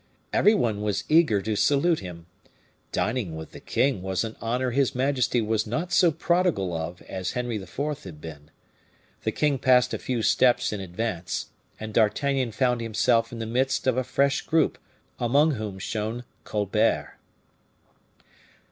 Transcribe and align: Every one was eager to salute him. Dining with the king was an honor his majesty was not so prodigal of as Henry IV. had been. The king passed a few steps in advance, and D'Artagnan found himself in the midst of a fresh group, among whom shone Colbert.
Every 0.33 0.55
one 0.55 0.81
was 0.81 1.03
eager 1.09 1.43
to 1.43 1.55
salute 1.55 1.99
him. 1.99 2.25
Dining 2.91 3.35
with 3.35 3.51
the 3.51 3.59
king 3.59 4.01
was 4.01 4.23
an 4.23 4.35
honor 4.41 4.71
his 4.71 4.95
majesty 4.95 5.41
was 5.43 5.67
not 5.67 5.93
so 5.93 6.09
prodigal 6.09 6.73
of 6.75 7.03
as 7.03 7.33
Henry 7.33 7.57
IV. 7.61 8.03
had 8.03 8.19
been. 8.19 8.49
The 9.21 9.31
king 9.31 9.59
passed 9.59 9.93
a 9.93 9.99
few 9.99 10.23
steps 10.23 10.73
in 10.73 10.81
advance, 10.81 11.51
and 11.79 11.93
D'Artagnan 11.93 12.51
found 12.51 12.81
himself 12.81 13.31
in 13.31 13.37
the 13.37 13.45
midst 13.45 13.85
of 13.85 13.95
a 13.95 14.03
fresh 14.03 14.41
group, 14.41 14.79
among 15.19 15.51
whom 15.51 15.77
shone 15.77 16.23
Colbert. 16.45 17.19